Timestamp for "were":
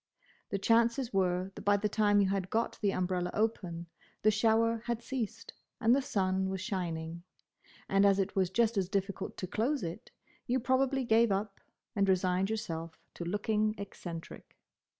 1.13-1.51